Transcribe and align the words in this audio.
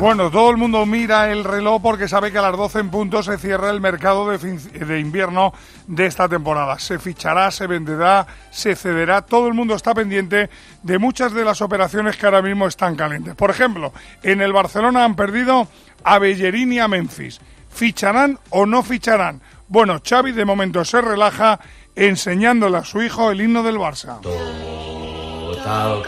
Bueno, 0.00 0.30
todo 0.30 0.50
el 0.50 0.56
mundo 0.56 0.86
mira 0.86 1.30
el 1.30 1.44
reloj 1.44 1.82
porque 1.82 2.08
sabe 2.08 2.32
que 2.32 2.38
a 2.38 2.42
las 2.42 2.56
12 2.56 2.78
en 2.78 2.88
punto 2.90 3.22
se 3.22 3.36
cierra 3.36 3.68
el 3.68 3.82
mercado 3.82 4.30
de, 4.30 4.38
de, 4.38 4.98
invierno 4.98 5.52
de 5.86 6.06
esta 6.06 6.26
temporada. 6.26 6.78
Se 6.78 6.98
fichará, 6.98 7.50
se 7.50 7.66
venderá, 7.66 8.26
se 8.50 8.74
cederá. 8.76 9.20
Todo 9.20 9.46
el 9.46 9.52
mundo 9.52 9.74
está 9.74 9.92
pendiente 9.92 10.48
de 10.82 10.98
muchas 10.98 11.34
de 11.34 11.44
las 11.44 11.60
operaciones 11.60 12.16
que 12.16 12.24
ahora 12.24 12.40
mismo 12.40 12.66
están 12.66 12.96
calientes. 12.96 13.34
Por 13.34 13.50
ejemplo, 13.50 13.92
en 14.22 14.40
el 14.40 14.54
Barcelona 14.54 15.04
han 15.04 15.16
perdido 15.16 15.68
a 16.02 16.18
Bellerín 16.18 16.72
y 16.72 16.78
a 16.78 16.88
Memphis. 16.88 17.38
¿Ficharán 17.68 18.38
o 18.48 18.64
no 18.64 18.82
ficharán? 18.82 19.42
Bueno, 19.68 20.00
Xavi 20.02 20.32
de 20.32 20.46
momento 20.46 20.82
se 20.82 21.02
relaja 21.02 21.60
enseñándole 21.94 22.78
a 22.78 22.84
su 22.84 23.02
hijo 23.02 23.30
el 23.30 23.42
himno 23.42 23.62
del 23.62 23.76
Barça. 23.76 24.18
Total. 24.22 26.02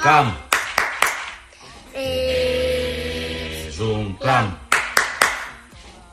És 3.82 3.88
un 3.88 4.12
clam. 4.14 4.52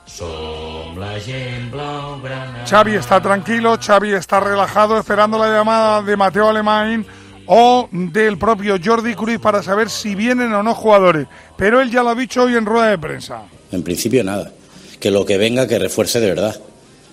Som 0.09 0.97
la 0.97 1.19
gent 1.21 1.69
blaugrana. 1.71 2.65
Xavi 2.65 2.95
está 2.97 3.21
tranquilo, 3.21 3.77
Xavi 3.77 4.13
está 4.13 4.39
relajado 4.39 4.97
esperando 4.97 5.37
la 5.37 5.51
llamada 5.53 6.01
de 6.01 6.17
Mateo 6.17 6.49
Alemán 6.49 7.05
o 7.45 7.87
del 7.91 8.37
propio 8.37 8.77
Jordi 8.83 9.13
Cruz 9.13 9.39
para 9.39 9.61
saber 9.61 9.89
si 9.89 10.15
vienen 10.15 10.51
o 10.53 10.63
no 10.63 10.73
jugadores. 10.73 11.27
Pero 11.57 11.79
él 11.79 11.91
ya 11.91 12.01
lo 12.01 12.09
ha 12.09 12.15
dicho 12.15 12.43
hoy 12.43 12.55
en 12.55 12.65
rueda 12.65 12.89
de 12.89 12.97
prensa. 12.97 13.43
En 13.71 13.83
principio 13.83 14.23
nada. 14.23 14.51
Que 14.99 15.11
lo 15.11 15.25
que 15.25 15.37
venga 15.37 15.67
que 15.67 15.77
refuerce 15.77 16.19
de 16.19 16.27
verdad. 16.27 16.59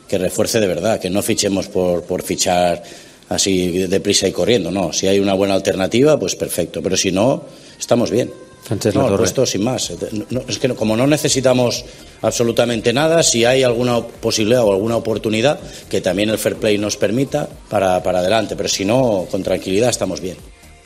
Que 0.09 0.17
refuerce 0.17 0.59
de 0.59 0.67
verdad. 0.67 0.99
Que 0.99 1.11
no 1.11 1.21
fichemos 1.23 1.69
por, 1.69 2.05
por 2.05 2.23
fichar 2.23 2.83
así 3.29 3.87
deprisa 3.87 4.27
y 4.27 4.33
corriendo. 4.33 4.71
No, 4.71 4.93
si 4.93 5.07
hay 5.07 5.21
una 5.21 5.35
buena 5.35 5.55
alternativa, 5.55 6.19
pues 6.19 6.35
perfecto. 6.35 6.83
Pero 6.83 6.97
si 6.97 7.13
no, 7.13 7.45
estamos 7.79 8.11
bien. 8.11 8.46
No, 8.95 9.09
el 9.09 9.19
resto 9.19 9.47
sin 9.47 9.65
más. 9.65 9.93
No, 10.31 10.41
es 10.49 10.59
que 10.59 10.69
como 10.75 10.97
no 10.97 11.07
necesitamos 11.07 11.85
absolutamente 12.23 12.93
nada, 12.93 13.23
si 13.23 13.45
hay 13.45 13.63
alguna 13.63 14.01
posibilidad 14.01 14.65
o 14.65 14.73
alguna 14.73 14.97
oportunidad 14.97 15.61
que 15.89 16.01
también 16.01 16.31
el 16.31 16.39
fair 16.39 16.57
play 16.57 16.79
nos 16.79 16.97
permita, 16.97 17.49
para, 17.69 18.03
para 18.03 18.21
adelante. 18.21 18.57
Pero 18.57 18.69
si 18.69 18.85
no, 18.85 19.27
con 19.31 19.43
tranquilidad 19.43 19.91
estamos 19.91 20.21
bien. 20.21 20.37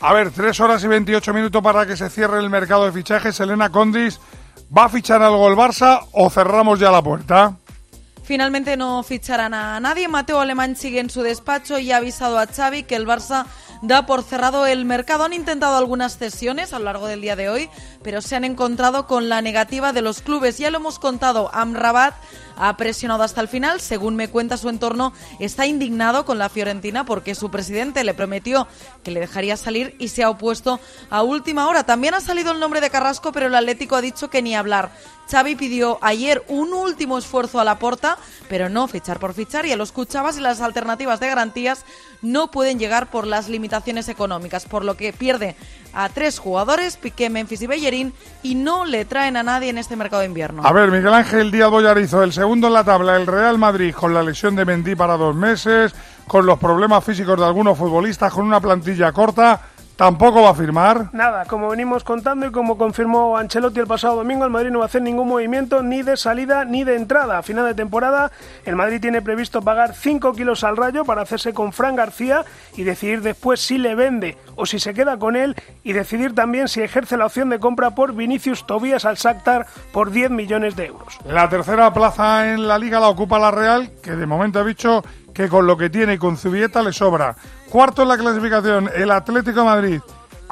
A 0.01 0.14
ver, 0.14 0.31
tres 0.31 0.58
horas 0.61 0.83
y 0.84 0.89
28 0.89 1.34
minutos 1.34 1.62
para 1.62 1.86
que 1.86 1.97
se 1.97 2.08
cierre 2.08 2.39
el 2.39 2.51
mercado 2.51 2.86
de 2.86 2.92
fichajes. 2.92 3.39
Elena 3.41 3.70
Condis, 3.70 4.19
¿va 4.77 4.84
a 4.84 4.89
fichar 4.89 5.23
algo 5.23 5.48
el 5.48 5.56
Barça 5.56 6.06
o 6.12 6.31
cerramos 6.31 6.78
ya 6.81 6.91
la 6.91 7.03
puerta? 7.03 7.56
Finalmente 8.31 8.77
no 8.77 9.03
ficharán 9.03 9.55
a 9.55 9.81
nadie. 9.81 10.06
Mateo 10.06 10.39
Alemán 10.39 10.77
sigue 10.77 11.00
en 11.00 11.11
su 11.11 11.23
despacho 11.23 11.81
y 11.81 11.91
ha 11.91 11.97
avisado 11.97 12.39
a 12.39 12.47
Xavi 12.47 12.84
que 12.84 12.95
el 12.95 13.05
Barça 13.05 13.45
da 13.83 14.06
por 14.06 14.23
cerrado 14.23 14.67
el 14.67 14.84
mercado. 14.84 15.25
Han 15.25 15.33
intentado 15.33 15.77
algunas 15.77 16.17
cesiones 16.17 16.73
a 16.73 16.78
lo 16.78 16.84
largo 16.84 17.08
del 17.08 17.23
día 17.23 17.34
de 17.34 17.48
hoy, 17.48 17.69
pero 18.05 18.23
se 18.23 18.36
han 18.36 18.45
encontrado 18.45 19.08
con 19.08 19.28
la 19.28 19.42
negativa 19.42 19.92
de 19.92 20.03
los 20.03 20.23
clubes. 20.23 20.58
Ya 20.58 20.70
lo 20.70 20.78
hemos 20.78 21.01
contado, 21.01 21.51
Amrabat 21.53 22.14
ha 22.56 22.77
presionado 22.77 23.25
hasta 23.25 23.41
el 23.41 23.48
final. 23.48 23.81
Según 23.81 24.14
me 24.14 24.28
cuenta 24.28 24.56
su 24.56 24.69
entorno, 24.69 25.12
está 25.41 25.67
indignado 25.67 26.25
con 26.25 26.39
la 26.39 26.51
Fiorentina 26.51 27.05
porque 27.05 27.34
su 27.34 27.51
presidente 27.51 28.05
le 28.05 28.14
prometió 28.14 28.69
que 29.03 29.11
le 29.11 29.19
dejaría 29.19 29.56
salir 29.56 29.97
y 29.98 30.06
se 30.06 30.23
ha 30.23 30.31
opuesto 30.31 30.78
a 31.08 31.25
última 31.25 31.67
hora. 31.67 31.83
También 31.83 32.14
ha 32.14 32.20
salido 32.20 32.53
el 32.53 32.61
nombre 32.61 32.81
de 32.81 32.91
Carrasco, 32.91 33.33
pero 33.33 33.47
el 33.47 33.55
Atlético 33.56 33.97
ha 33.97 34.01
dicho 34.01 34.31
que 34.31 34.41
ni 34.41 34.55
hablar. 34.55 34.92
Xavi 35.31 35.55
pidió 35.55 35.98
ayer 36.03 36.42
un 36.48 36.73
último 36.73 37.17
esfuerzo 37.17 37.61
a 37.61 37.64
la 37.64 37.78
porta, 37.78 38.19
pero 38.48 38.69
no 38.69 38.89
fichar 38.89 39.20
por 39.20 39.33
fichar 39.33 39.64
y 39.64 39.73
a 39.73 39.77
los 39.77 39.92
Cuchavas 39.92 40.36
y 40.36 40.41
las 40.41 40.61
alternativas 40.61 41.20
de 41.20 41.28
garantías 41.28 41.84
no 42.20 42.50
pueden 42.50 42.78
llegar 42.78 43.11
por 43.11 43.27
las 43.27 43.48
limitaciones 43.48 44.08
económicas, 44.08 44.67
por 44.67 44.84
lo 44.84 44.97
que 44.97 45.12
pierde 45.12 45.56
a 45.92 46.08
tres 46.08 46.39
jugadores, 46.39 46.97
Piqué, 46.97 47.31
Memphis 47.31 47.62
y 47.62 47.67
Bellerín, 47.67 48.12
y 48.42 48.55
no 48.55 48.84
le 48.84 49.05
traen 49.05 49.36
a 49.36 49.42
nadie 49.42 49.70
en 49.70 49.78
este 49.78 49.97
mercado 49.97 50.20
de 50.20 50.27
invierno. 50.27 50.62
A 50.64 50.73
ver, 50.73 50.91
Miguel 50.91 51.14
Ángel 51.14 51.51
Díaz 51.51 51.70
Boyarizo, 51.70 52.23
el 52.23 52.33
segundo 52.33 52.67
en 52.67 52.75
la 52.75 52.84
tabla, 52.84 53.17
el 53.17 53.27
Real 53.27 53.58
Madrid, 53.58 53.95
con 53.95 54.12
la 54.12 54.23
lesión 54.23 54.56
de 54.56 54.64
Mendy 54.64 54.95
para 54.95 55.17
dos 55.17 55.34
meses, 55.34 55.95
con 56.27 56.47
los 56.47 56.58
problemas 56.58 57.05
físicos 57.05 57.39
de 57.39 57.45
algunos 57.45 57.77
futbolistas, 57.77 58.33
con 58.33 58.47
una 58.47 58.61
plantilla 58.61 59.12
corta, 59.12 59.70
¿Tampoco 60.00 60.40
va 60.40 60.48
a 60.48 60.55
firmar? 60.55 61.11
Nada, 61.12 61.44
como 61.44 61.68
venimos 61.68 62.05
contando 62.05 62.46
y 62.46 62.50
como 62.50 62.78
confirmó 62.78 63.36
Ancelotti 63.36 63.80
el 63.80 63.86
pasado 63.86 64.16
domingo, 64.16 64.46
el 64.46 64.50
Madrid 64.50 64.70
no 64.70 64.78
va 64.78 64.86
a 64.86 64.88
hacer 64.88 65.02
ningún 65.02 65.28
movimiento 65.28 65.83
ni 65.83 66.00
de 66.00 66.16
salida 66.16 66.64
ni 66.64 66.84
de 66.84 66.96
entrada. 66.96 67.36
A 67.36 67.42
final 67.42 67.66
de 67.66 67.74
temporada, 67.74 68.33
el 68.64 68.77
Madrid 68.77 68.98
tiene 68.98 69.20
previsto 69.20 69.61
pagar 69.61 69.92
5 69.92 70.33
kilos 70.33 70.64
al 70.64 70.78
rayo 70.78 71.05
para 71.05 71.20
hacerse 71.20 71.52
con 71.52 71.74
Fran 71.74 71.96
García 71.96 72.46
y 72.78 72.84
decidir 72.84 73.20
después 73.20 73.61
si 73.61 73.77
le 73.77 73.94
vende 73.94 74.38
o 74.56 74.64
si 74.64 74.78
se 74.78 74.94
queda 74.94 75.18
con 75.18 75.36
él 75.36 75.55
y 75.84 75.92
decidir 75.92 76.34
también 76.34 76.68
si 76.68 76.80
ejerce 76.80 77.18
la 77.18 77.27
opción 77.27 77.50
de 77.50 77.58
compra 77.58 77.94
por 77.94 78.14
Vinicius 78.14 78.67
Tobías 78.67 79.05
al 79.05 79.17
Shakhtar 79.17 79.67
por 79.92 80.12
10 80.12 80.30
millones 80.30 80.77
de 80.77 80.86
euros. 80.86 81.18
La 81.27 81.46
tercera 81.50 81.92
plaza 81.92 82.50
en 82.50 82.67
la 82.67 82.78
liga 82.78 83.00
la 83.00 83.08
ocupa 83.11 83.38
la 83.38 83.50
Real, 83.50 83.90
que 84.02 84.12
de 84.12 84.24
momento 84.24 84.61
ha 84.61 84.64
dicho 84.64 85.05
que 85.40 85.48
con 85.48 85.67
lo 85.67 85.74
que 85.77 85.89
tiene 85.89 86.14
y 86.14 86.18
con 86.18 86.36
Zubieta 86.36 86.83
le 86.83 86.92
sobra. 86.92 87.34
Cuarto 87.70 88.02
en 88.02 88.08
la 88.08 88.18
clasificación, 88.18 88.90
el 88.95 89.11
Atlético 89.11 89.64
Madrid. 89.64 90.01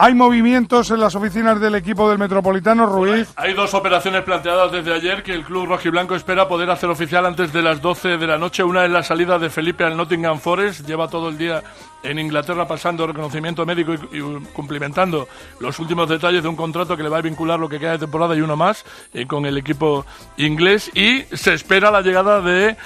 ¿Hay 0.00 0.14
movimientos 0.14 0.92
en 0.92 1.00
las 1.00 1.16
oficinas 1.16 1.60
del 1.60 1.74
equipo 1.74 2.08
del 2.08 2.18
Metropolitano, 2.18 2.86
Ruiz? 2.86 3.28
Hay 3.34 3.52
dos 3.52 3.74
operaciones 3.74 4.22
planteadas 4.22 4.70
desde 4.70 4.94
ayer 4.94 5.24
que 5.24 5.34
el 5.34 5.44
club 5.44 5.66
rojiblanco 5.66 6.14
espera 6.14 6.46
poder 6.46 6.70
hacer 6.70 6.88
oficial 6.88 7.26
antes 7.26 7.52
de 7.52 7.62
las 7.62 7.82
12 7.82 8.16
de 8.16 8.26
la 8.28 8.38
noche. 8.38 8.62
Una 8.62 8.84
es 8.84 8.92
la 8.92 9.02
salida 9.02 9.40
de 9.40 9.50
Felipe 9.50 9.82
al 9.82 9.96
Nottingham 9.96 10.38
Forest. 10.38 10.86
Lleva 10.86 11.08
todo 11.08 11.28
el 11.28 11.36
día 11.36 11.64
en 12.04 12.20
Inglaterra 12.20 12.68
pasando 12.68 13.08
reconocimiento 13.08 13.66
médico 13.66 13.92
y, 13.92 14.20
cumplimentando 14.52 15.26
los 15.58 15.76
últimos 15.80 16.08
detalles 16.08 16.44
de 16.44 16.48
un 16.48 16.54
contrato 16.54 16.96
que 16.96 17.02
le 17.02 17.08
va 17.08 17.18
a 17.18 17.22
vincular 17.22 17.58
lo 17.58 17.68
que 17.68 17.80
queda 17.80 17.92
de 17.92 17.98
temporada 17.98 18.36
y 18.36 18.40
uno 18.40 18.56
más 18.56 18.84
eh, 19.12 19.26
con 19.26 19.46
el 19.46 19.58
equipo 19.58 20.06
inglés. 20.36 20.92
Y 20.94 21.22
se 21.34 21.54
espera 21.54 21.90
la 21.90 22.02
llegada 22.02 22.40
de 22.40 22.76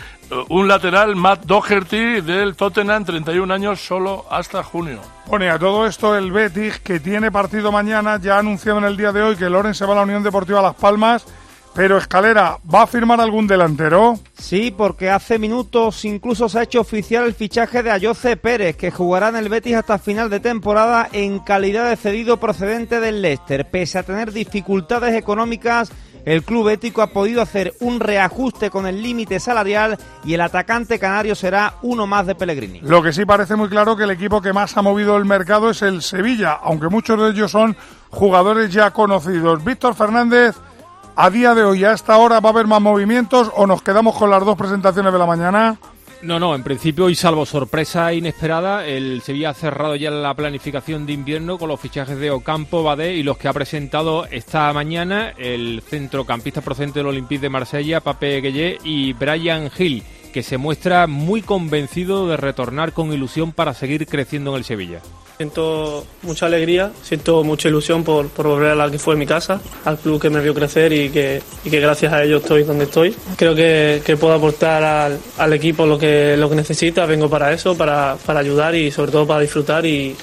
un 0.48 0.68
lateral, 0.68 1.16
Matt 1.16 1.44
Doherty, 1.44 2.20
del 2.20 2.56
Tottenham, 2.56 3.04
31 3.04 3.52
años, 3.52 3.80
solo 3.80 4.24
hasta 4.30 4.62
junio. 4.62 5.00
Pone 5.26 5.50
a 5.50 5.58
todo 5.58 5.86
esto 5.86 6.16
el 6.16 6.32
Betis, 6.32 6.78
que 6.78 7.00
tiene 7.00 7.30
partido 7.30 7.70
mañana, 7.70 8.18
ya 8.20 8.36
ha 8.36 8.38
anunciado 8.38 8.78
en 8.78 8.84
el 8.84 8.96
día 8.96 9.12
de 9.12 9.22
hoy 9.22 9.36
que 9.36 9.50
Loren 9.50 9.74
se 9.74 9.84
va 9.84 9.92
a 9.92 9.96
la 9.96 10.02
Unión 10.02 10.22
Deportiva 10.22 10.62
Las 10.62 10.74
Palmas. 10.74 11.26
Pero 11.74 11.96
Escalera, 11.96 12.58
¿va 12.72 12.82
a 12.82 12.86
firmar 12.86 13.18
algún 13.18 13.46
delantero? 13.46 14.18
Sí, 14.34 14.74
porque 14.76 15.08
hace 15.08 15.38
minutos 15.38 16.04
incluso 16.04 16.46
se 16.46 16.58
ha 16.58 16.62
hecho 16.64 16.82
oficial 16.82 17.24
el 17.24 17.32
fichaje 17.32 17.82
de 17.82 17.90
Ayoce 17.90 18.36
Pérez, 18.36 18.76
que 18.76 18.90
jugará 18.90 19.30
en 19.30 19.36
el 19.36 19.48
Betis 19.48 19.76
hasta 19.76 19.98
final 19.98 20.28
de 20.28 20.40
temporada 20.40 21.08
en 21.12 21.38
calidad 21.38 21.88
de 21.88 21.96
cedido 21.96 22.38
procedente 22.38 23.00
del 23.00 23.22
Leicester. 23.22 23.70
Pese 23.70 23.98
a 23.98 24.02
tener 24.02 24.32
dificultades 24.32 25.14
económicas, 25.14 25.90
el 26.24 26.42
club 26.42 26.68
ético 26.68 27.02
ha 27.02 27.08
podido 27.08 27.42
hacer 27.42 27.74
un 27.80 28.00
reajuste 28.00 28.70
con 28.70 28.86
el 28.86 29.02
límite 29.02 29.40
salarial 29.40 29.98
y 30.24 30.34
el 30.34 30.40
atacante 30.40 30.98
canario 30.98 31.34
será 31.34 31.74
uno 31.82 32.06
más 32.06 32.26
de 32.26 32.34
Pellegrini. 32.34 32.80
Lo 32.80 33.02
que 33.02 33.12
sí 33.12 33.24
parece 33.24 33.56
muy 33.56 33.68
claro 33.68 33.96
que 33.96 34.04
el 34.04 34.10
equipo 34.10 34.40
que 34.40 34.52
más 34.52 34.76
ha 34.76 34.82
movido 34.82 35.16
el 35.16 35.24
mercado 35.24 35.70
es 35.70 35.82
el 35.82 36.02
Sevilla, 36.02 36.52
aunque 36.62 36.88
muchos 36.88 37.20
de 37.20 37.30
ellos 37.30 37.50
son 37.50 37.76
jugadores 38.10 38.72
ya 38.72 38.90
conocidos. 38.90 39.64
Víctor 39.64 39.94
Fernández, 39.94 40.56
a 41.16 41.30
día 41.30 41.54
de 41.54 41.64
hoy, 41.64 41.84
a 41.84 41.92
esta 41.92 42.16
hora, 42.18 42.40
¿va 42.40 42.50
a 42.50 42.52
haber 42.52 42.66
más 42.66 42.80
movimientos 42.80 43.50
o 43.54 43.66
nos 43.66 43.82
quedamos 43.82 44.16
con 44.16 44.30
las 44.30 44.44
dos 44.44 44.56
presentaciones 44.56 45.12
de 45.12 45.18
la 45.18 45.26
mañana? 45.26 45.78
No, 46.22 46.38
no, 46.38 46.54
en 46.54 46.62
principio 46.62 47.10
y 47.10 47.16
salvo 47.16 47.44
sorpresa 47.44 48.12
inesperada, 48.12 48.86
el 48.86 49.22
Sevilla 49.22 49.50
ha 49.50 49.54
cerrado 49.54 49.96
ya 49.96 50.12
la 50.12 50.32
planificación 50.34 51.04
de 51.04 51.14
invierno 51.14 51.58
con 51.58 51.68
los 51.68 51.80
fichajes 51.80 52.16
de 52.16 52.30
Ocampo, 52.30 52.84
Badé 52.84 53.14
y 53.14 53.24
los 53.24 53.36
que 53.38 53.48
ha 53.48 53.52
presentado 53.52 54.26
esta 54.26 54.72
mañana 54.72 55.34
el 55.36 55.82
centrocampista 55.84 56.60
procedente 56.60 57.00
del 57.00 57.08
Olympique 57.08 57.42
de 57.42 57.50
Marsella, 57.50 58.00
Pape 58.00 58.40
Gueye 58.40 58.78
y 58.84 59.14
Brian 59.14 59.68
Hill, 59.76 60.04
que 60.32 60.44
se 60.44 60.58
muestra 60.58 61.08
muy 61.08 61.42
convencido 61.42 62.28
de 62.28 62.36
retornar 62.36 62.92
con 62.92 63.12
ilusión 63.12 63.50
para 63.50 63.74
seguir 63.74 64.06
creciendo 64.06 64.52
en 64.52 64.58
el 64.58 64.64
Sevilla. 64.64 65.00
Siento 65.42 66.06
mucha 66.22 66.46
alegría, 66.46 66.92
siento 67.02 67.42
mucha 67.42 67.66
ilusión 67.66 68.04
por, 68.04 68.28
volver 68.32 68.70
a 68.70 68.74
la 68.76 68.88
que 68.88 69.00
fue 69.00 69.16
mi 69.16 69.26
casa, 69.26 69.60
al 69.84 69.98
club 69.98 70.22
que 70.22 70.30
me 70.30 70.40
vio 70.40 70.54
crecer 70.54 70.92
y 70.92 71.10
que, 71.10 71.42
gracias 71.64 72.12
a 72.12 72.22
ello 72.22 72.36
estoy 72.36 72.62
donde 72.62 72.84
estoy. 72.84 73.12
Creo 73.36 73.52
que, 73.52 74.16
puedo 74.20 74.34
aportar 74.34 74.84
al, 74.84 75.52
equipo 75.52 75.84
lo 75.84 75.98
que, 75.98 76.36
lo 76.36 76.48
que 76.48 76.54
necesita, 76.54 77.06
vengo 77.06 77.28
para 77.28 77.52
eso, 77.52 77.76
para, 77.76 78.16
para 78.24 78.38
ayudar 78.38 78.76
y 78.76 78.92
sobre 78.92 79.10
todo 79.10 79.26
para 79.26 79.40
disfrutar 79.40 79.84
y, 79.84 80.16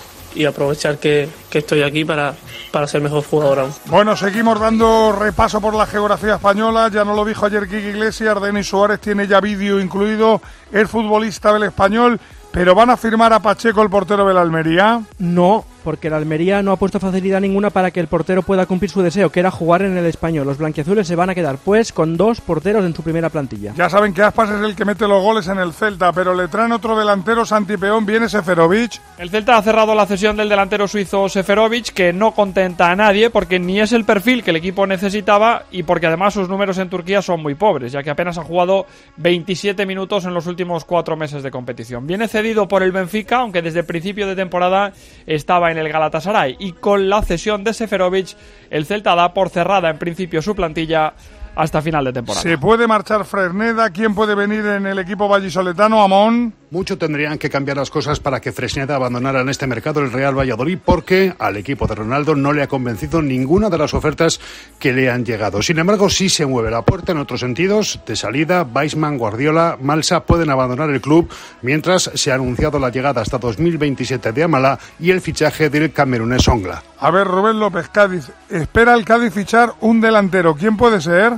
aprovechar 0.48 1.00
que, 1.00 1.28
estoy 1.52 1.82
aquí 1.84 2.06
para, 2.06 2.34
para 2.72 2.88
ser 2.88 3.02
mejor 3.02 3.26
jugador 3.26 3.60
aún. 3.60 3.74
Bueno, 3.88 4.16
seguimos 4.16 4.58
dando 4.58 5.12
repaso 5.12 5.60
por 5.60 5.76
la 5.76 5.86
geografía 5.86 6.36
española. 6.36 6.90
Ya 6.94 7.04
no 7.04 7.14
lo 7.14 7.26
dijo 7.26 7.46
ayer 7.46 7.68
Kiki 7.68 7.90
Iglesias, 7.90 8.42
Denis 8.42 8.68
Suárez 8.68 9.02
tiene 9.02 9.28
ya 9.28 9.42
vídeo 9.42 9.82
incluido, 9.82 10.42
el 10.72 10.88
futbolista 10.88 11.52
del 11.52 11.64
español. 11.64 12.22
¿Pero 12.60 12.76
van 12.76 12.90
a 12.90 12.98
firmar 12.98 13.32
a 13.32 13.40
Pacheco, 13.40 13.82
el 13.82 13.90
portero 13.90 14.28
de 14.28 14.34
la 14.34 14.42
Almería? 14.42 15.02
No, 15.18 15.64
porque 15.84 16.10
la 16.10 16.18
Almería 16.18 16.62
no 16.62 16.72
ha 16.72 16.78
puesto 16.78 17.00
facilidad 17.00 17.42
ninguna 17.42 17.70
para 17.70 17.92
que 17.92 18.00
el 18.00 18.08
portero 18.08 18.44
pueda 18.44 18.66
cumplir 18.66 18.92
su 18.92 19.02
deseo, 19.02 19.32
que 19.32 19.40
era 19.40 19.52
jugar 19.52 19.82
en 19.82 19.98
el 19.98 20.06
español. 20.06 20.48
Los 20.48 20.58
blanquiazules 20.58 21.08
se 21.08 21.16
van 21.16 21.30
a 21.30 21.36
quedar, 21.36 21.58
pues, 21.58 21.92
con 21.92 22.18
dos 22.18 22.42
porteros 22.42 22.86
en 22.86 22.96
su 22.96 23.04
primera 23.04 23.30
plantilla. 23.30 23.74
Ya 23.76 23.90
saben 23.90 24.14
que 24.14 24.22
Aspas 24.22 24.50
es 24.50 24.62
el 24.62 24.76
que 24.76 24.86
mete 24.86 25.08
los 25.08 25.24
goles 25.24 25.48
en 25.48 25.58
el 25.58 25.74
Celta, 25.74 26.12
pero 26.14 26.34
le 26.34 26.48
traen 26.48 26.72
otro 26.72 26.98
delantero, 26.98 27.46
Santi 27.46 27.78
Peón, 27.78 28.06
viene 28.06 28.30
Seferovic. 28.30 29.00
El 29.18 29.30
Celta 29.30 29.58
ha 29.58 29.62
cerrado 29.62 29.96
la 29.96 30.06
cesión 30.06 30.38
del 30.38 30.50
delantero 30.50 30.88
suizo 30.88 31.28
Seferovic, 31.30 31.94
que 31.94 32.14
no 32.14 32.32
contenta 32.32 32.92
a 32.92 32.96
nadie 32.96 33.30
porque 33.30 33.60
ni 33.60 33.80
es 33.80 33.92
el 33.92 34.06
perfil 34.06 34.44
que 34.44 34.52
el 34.52 34.58
equipo 34.58 34.86
necesitaba 34.86 35.64
y 35.72 35.84
porque 35.84 36.08
además 36.08 36.34
sus 36.34 36.50
números 36.50 36.78
en 36.78 36.90
Turquía 36.90 37.22
son 37.22 37.42
muy 37.42 37.56
pobres, 37.56 37.92
ya 37.92 38.04
que 38.04 38.10
apenas 38.10 38.38
ha 38.38 38.44
jugado 38.44 38.86
27 39.18 39.86
minutos 39.86 40.26
en 40.26 40.34
los 40.34 40.48
últimos 40.48 40.86
cuatro 40.86 41.16
meses 41.16 41.44
de 41.44 41.52
competición. 41.52 42.06
Viene 42.06 42.28
cedido 42.28 42.68
por 42.68 42.84
el 42.84 42.92
Benfica, 42.92 43.38
aunque 43.38 43.62
desde 43.62 43.84
principio 43.84 44.28
de 44.28 44.36
temporada 44.36 44.94
estaba 45.26 45.72
en 45.72 45.78
el 45.80 45.90
Galatasaray. 45.90 46.58
Y 46.60 46.74
con 46.74 47.10
la 47.10 47.22
cesión 47.22 47.64
de 47.64 47.74
Seferovic, 47.74 48.36
el 48.70 48.86
Celta 48.86 49.16
da 49.16 49.34
por 49.34 49.50
cerrada 49.50 49.90
en 49.90 49.98
principio 49.98 50.42
su 50.42 50.56
plantilla 50.56 51.14
hasta 51.56 51.82
final 51.82 52.06
de 52.06 52.14
temporada. 52.14 52.42
Se 52.42 52.58
puede 52.58 52.88
marchar 52.88 53.26
Fresneda. 53.26 53.90
¿Quién 53.90 54.16
puede 54.16 54.36
venir 54.36 54.66
en 54.66 54.86
el 54.86 55.00
equipo 55.00 55.28
vallisoletano? 55.28 56.02
Amón. 56.02 56.54
Mucho 56.72 57.00
tendrían 57.00 57.40
que 57.40 57.50
cambiar 57.50 57.78
las 57.78 57.90
cosas 57.90 58.20
para 58.20 58.42
que 58.42 58.52
Fresneda 58.52 58.96
abandonara 58.96 59.42
en 59.42 59.50
este 59.50 59.66
mercado 59.66 60.02
el 60.02 60.12
Real 60.12 60.38
Valladolid 60.38 60.78
porque 60.86 61.34
al 61.40 61.58
equipo 61.58 61.88
de 61.88 61.96
Ronaldo 61.96 62.36
no 62.36 62.54
le 62.54 62.62
ha 62.62 62.68
convencido 62.68 63.24
ninguna 63.24 63.72
de 63.72 63.80
las 63.80 63.96
ofertas 63.96 64.40
que 64.78 64.94
le 64.94 65.10
han 65.10 65.26
llegado. 65.26 65.64
Sin 65.64 65.80
embargo, 65.80 66.12
sí 66.12 66.30
se 66.30 66.46
mueve 66.46 66.70
la 66.70 66.84
puerta 66.84 67.12
en 67.12 67.18
otros 67.18 67.40
sentidos. 67.40 68.00
De 68.06 68.16
salida, 68.16 68.62
Weisman, 68.72 69.18
Guardiola, 69.18 69.80
Malsa 69.82 70.26
pueden 70.26 70.52
abandonar 70.52 70.92
el 70.92 71.02
club 71.02 71.28
mientras 71.64 72.12
se 72.14 72.32
ha 72.32 72.36
anunciado 72.36 72.78
la 72.78 72.92
llegada 72.92 73.22
hasta 73.22 73.40
2027 73.40 74.32
de 74.32 74.44
Amala 74.44 74.78
y 75.00 75.10
el 75.10 75.22
fichaje 75.22 75.72
del 75.72 75.92
camerunés 75.92 76.48
Ongla. 76.48 76.84
A 77.00 77.10
ver, 77.10 77.26
Rubén 77.26 77.60
López, 77.60 77.90
Cádiz. 77.90 78.30
Espera 78.48 78.94
el 78.94 79.06
Cádiz 79.06 79.34
fichar 79.34 79.74
un 79.82 80.02
delantero. 80.02 80.54
¿Quién 80.54 80.78
puede 80.78 81.02
ser? 81.02 81.34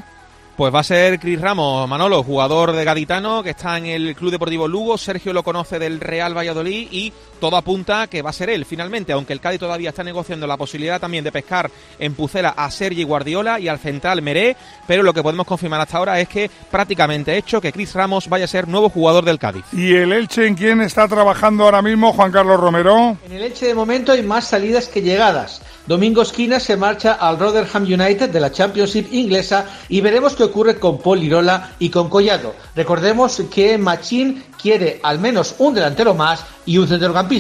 Pues 0.62 0.72
va 0.72 0.82
a 0.82 0.84
ser 0.84 1.20
Cris 1.20 1.42
Ramos, 1.42 1.90
Manolo, 1.90 2.22
jugador 2.22 2.72
de 2.74 2.86
Gaditano, 2.86 3.42
que 3.42 3.50
está 3.50 3.80
en 3.80 3.88
el 3.88 4.16
Club 4.16 4.30
Deportivo 4.30 4.68
Lugo. 4.68 4.96
Sergio 4.96 5.34
lo 5.34 5.42
conoce 5.42 5.80
del 5.80 6.00
Real 6.00 6.38
Valladolid 6.38 6.88
y 6.92 7.12
todo 7.42 7.58
apunta 7.58 8.06
que 8.06 8.22
va 8.22 8.30
a 8.30 8.34
ser 8.34 8.52
él 8.52 8.66
finalmente, 8.66 9.12
aunque 9.12 9.34
el 9.34 9.42
Cádiz 9.42 9.60
todavía 9.60 9.90
está 9.90 10.04
negociando 10.04 10.46
la 10.46 10.58
posibilidad 10.58 11.02
también 11.02 11.24
de 11.24 11.32
pescar 11.32 11.70
en 11.98 12.14
Pucela 12.14 12.50
a 12.50 12.70
Sergi 12.70 13.04
Guardiola 13.04 13.60
y 13.60 13.68
al 13.68 13.80
central 13.80 14.22
Meré, 14.22 14.56
pero 14.88 15.02
lo 15.02 15.12
que 15.12 15.24
podemos 15.24 15.48
confirmar 15.48 15.82
hasta 15.82 15.98
ahora 15.98 16.20
es 16.20 16.30
que 16.30 16.52
prácticamente 16.70 17.36
hecho 17.36 17.60
que 17.60 17.74
Cris 17.74 17.96
Ramos 17.96 18.30
vaya 18.30 18.46
a 18.46 18.48
ser 18.48 18.68
nuevo 18.68 18.90
jugador 18.90 19.26
del 19.26 19.40
Cádiz. 19.40 19.66
¿Y 19.74 19.96
el 19.96 20.14
Elche 20.14 20.46
en 20.46 20.54
quién 20.56 20.82
está 20.82 21.08
trabajando 21.08 21.64
ahora 21.64 21.82
mismo, 21.82 22.14
Juan 22.14 22.32
Carlos 22.32 22.60
Romero? 22.60 23.18
En 23.26 23.32
el 23.32 23.42
Elche 23.42 23.66
de 23.66 23.76
momento 23.76 24.12
hay 24.12 24.22
más 24.22 24.48
salidas 24.48 24.88
que 24.88 25.02
llegadas. 25.02 25.62
Domingo 25.88 26.22
Esquina 26.22 26.60
se 26.60 26.78
marcha 26.78 27.14
al 27.14 27.40
Rotherham 27.40 27.84
United 27.84 28.30
de 28.30 28.40
la 28.40 28.52
Championship 28.52 29.08
inglesa 29.12 29.66
y 29.90 30.00
veremos 30.00 30.36
qué 30.36 30.44
ocurre 30.44 30.78
con 30.78 31.00
Paul 31.00 31.20
Lirola 31.20 31.72
y 31.80 31.90
con 31.90 32.08
Collado. 32.08 32.54
Recordemos 32.76 33.42
que 33.52 33.80
Machín 33.80 34.44
quiere 34.62 35.00
al 35.02 35.20
menos 35.20 35.56
un 35.58 35.74
delantero 35.74 36.14
más 36.14 36.46
y 36.68 36.78
un 36.78 36.88
centrocampista. 36.88 37.31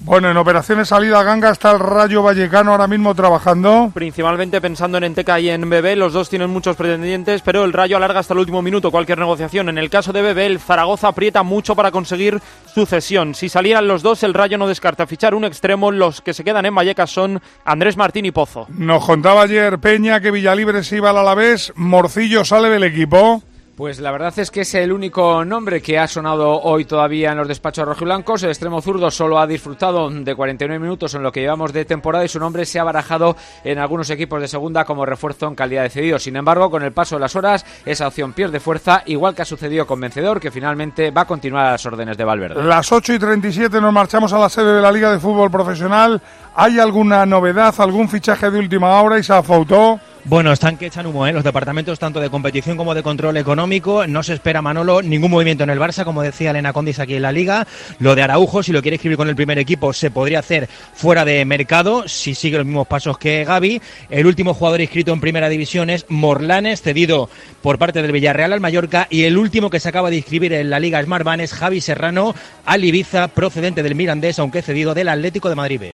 Bueno, 0.00 0.30
en 0.30 0.36
operaciones 0.36 0.88
salida 0.88 1.24
ganga 1.24 1.50
está 1.50 1.72
el 1.72 1.80
Rayo 1.80 2.22
Vallecano 2.22 2.70
ahora 2.70 2.86
mismo 2.86 3.16
trabajando. 3.16 3.90
Principalmente 3.92 4.60
pensando 4.60 4.96
en 4.96 5.02
Enteca 5.02 5.40
y 5.40 5.50
en 5.50 5.68
Bebé, 5.68 5.96
los 5.96 6.12
dos 6.12 6.30
tienen 6.30 6.50
muchos 6.50 6.76
pretendientes, 6.76 7.42
pero 7.42 7.64
el 7.64 7.72
Rayo 7.72 7.96
alarga 7.96 8.20
hasta 8.20 8.32
el 8.32 8.38
último 8.38 8.62
minuto 8.62 8.92
cualquier 8.92 9.18
negociación. 9.18 9.68
En 9.68 9.76
el 9.76 9.90
caso 9.90 10.12
de 10.12 10.22
Bebé, 10.22 10.46
el 10.46 10.60
Zaragoza 10.60 11.08
aprieta 11.08 11.42
mucho 11.42 11.74
para 11.74 11.90
conseguir 11.90 12.40
su 12.72 12.86
cesión. 12.86 13.34
Si 13.34 13.48
salieran 13.48 13.88
los 13.88 14.02
dos, 14.02 14.22
el 14.22 14.34
Rayo 14.34 14.56
no 14.56 14.68
descarta 14.68 15.08
fichar 15.08 15.34
un 15.34 15.44
extremo. 15.44 15.90
Los 15.90 16.20
que 16.20 16.32
se 16.32 16.44
quedan 16.44 16.66
en 16.66 16.74
Vallecas 16.76 17.10
son 17.10 17.42
Andrés 17.64 17.96
Martín 17.96 18.26
y 18.26 18.30
Pozo. 18.30 18.66
Nos 18.68 19.04
contaba 19.04 19.42
ayer 19.42 19.80
Peña 19.80 20.20
que 20.20 20.30
Villalibre 20.30 20.84
se 20.84 20.98
iba 20.98 21.10
al 21.10 21.18
Alavés, 21.18 21.72
Morcillo 21.74 22.44
sale 22.44 22.68
del 22.68 22.84
equipo. 22.84 23.42
Pues 23.80 23.98
la 23.98 24.12
verdad 24.12 24.38
es 24.38 24.50
que 24.50 24.60
es 24.60 24.74
el 24.74 24.92
único 24.92 25.42
nombre 25.42 25.80
que 25.80 25.98
ha 25.98 26.06
sonado 26.06 26.60
hoy 26.60 26.84
todavía 26.84 27.30
en 27.30 27.38
los 27.38 27.48
despachos 27.48 27.88
rojiblancos. 27.88 28.42
El 28.42 28.50
extremo 28.50 28.82
zurdo 28.82 29.10
solo 29.10 29.38
ha 29.38 29.46
disfrutado 29.46 30.10
de 30.10 30.34
49 30.34 30.78
minutos 30.78 31.14
en 31.14 31.22
lo 31.22 31.32
que 31.32 31.40
llevamos 31.40 31.72
de 31.72 31.86
temporada 31.86 32.22
y 32.22 32.28
su 32.28 32.38
nombre 32.38 32.66
se 32.66 32.78
ha 32.78 32.84
barajado 32.84 33.36
en 33.64 33.78
algunos 33.78 34.10
equipos 34.10 34.38
de 34.38 34.48
segunda 34.48 34.84
como 34.84 35.06
refuerzo 35.06 35.48
en 35.48 35.54
calidad 35.54 35.84
de 35.84 35.88
cedido. 35.88 36.18
Sin 36.18 36.36
embargo, 36.36 36.70
con 36.70 36.82
el 36.82 36.92
paso 36.92 37.14
de 37.16 37.22
las 37.22 37.34
horas, 37.36 37.64
esa 37.86 38.06
opción 38.06 38.34
pierde 38.34 38.60
fuerza, 38.60 39.02
igual 39.06 39.34
que 39.34 39.40
ha 39.40 39.46
sucedido 39.46 39.86
con 39.86 39.98
Vencedor, 39.98 40.40
que 40.40 40.50
finalmente 40.50 41.10
va 41.10 41.22
a 41.22 41.26
continuar 41.26 41.64
a 41.64 41.70
las 41.70 41.86
órdenes 41.86 42.18
de 42.18 42.24
Valverde. 42.24 42.62
Las 42.62 42.92
8 42.92 43.14
y 43.14 43.18
37 43.18 43.80
nos 43.80 43.94
marchamos 43.94 44.30
a 44.34 44.38
la 44.38 44.50
sede 44.50 44.74
de 44.74 44.82
la 44.82 44.92
Liga 44.92 45.10
de 45.10 45.18
Fútbol 45.18 45.50
Profesional. 45.50 46.20
¿Hay 46.54 46.78
alguna 46.78 47.24
novedad, 47.24 47.74
algún 47.78 48.10
fichaje 48.10 48.50
de 48.50 48.58
última 48.58 49.00
hora, 49.00 49.18
Isa 49.18 49.42
Fautó? 49.42 49.98
Bueno, 50.24 50.52
están 50.52 50.76
que 50.76 50.86
echan 50.86 51.06
humo, 51.06 51.26
¿eh? 51.26 51.32
los 51.32 51.42
departamentos 51.42 51.98
tanto 51.98 52.20
de 52.20 52.28
competición 52.28 52.76
como 52.76 52.94
de 52.94 53.02
control 53.02 53.38
económico. 53.38 54.06
No 54.06 54.22
se 54.22 54.34
espera, 54.34 54.60
Manolo, 54.60 55.00
ningún 55.00 55.30
movimiento 55.30 55.64
en 55.64 55.70
el 55.70 55.78
Barça, 55.78 56.04
como 56.04 56.22
decía 56.22 56.50
Elena 56.50 56.74
Condis 56.74 56.98
aquí 56.98 57.14
en 57.14 57.22
la 57.22 57.32
Liga. 57.32 57.66
Lo 58.00 58.14
de 58.14 58.22
Araujo, 58.22 58.62
si 58.62 58.70
lo 58.70 58.82
quiere 58.82 58.96
escribir 58.96 59.16
con 59.16 59.28
el 59.28 59.34
primer 59.34 59.58
equipo, 59.58 59.94
se 59.94 60.10
podría 60.10 60.40
hacer 60.40 60.68
fuera 60.92 61.24
de 61.24 61.42
mercado, 61.46 62.06
si 62.06 62.34
sigue 62.34 62.58
los 62.58 62.66
mismos 62.66 62.86
pasos 62.86 63.16
que 63.16 63.44
Gaby. 63.44 63.80
El 64.10 64.26
último 64.26 64.52
jugador 64.52 64.82
inscrito 64.82 65.12
en 65.14 65.20
primera 65.20 65.48
división 65.48 65.88
es 65.88 66.04
Morlanes, 66.10 66.82
cedido 66.82 67.30
por 67.62 67.78
parte 67.78 68.02
del 68.02 68.12
Villarreal 68.12 68.52
al 68.52 68.60
Mallorca. 68.60 69.06
Y 69.08 69.24
el 69.24 69.38
último 69.38 69.70
que 69.70 69.80
se 69.80 69.88
acaba 69.88 70.10
de 70.10 70.16
inscribir 70.16 70.52
en 70.52 70.68
la 70.68 70.80
Liga 70.80 71.02
Smart 71.02 71.24
Van 71.24 71.40
es 71.40 71.54
Javi 71.54 71.80
Serrano, 71.80 72.34
al 72.66 72.84
Ibiza, 72.84 73.28
procedente 73.28 73.82
del 73.82 73.94
Mirandés, 73.94 74.38
aunque 74.38 74.60
cedido 74.60 74.92
del 74.92 75.08
Atlético 75.08 75.48
de 75.48 75.54
Madrid. 75.54 75.80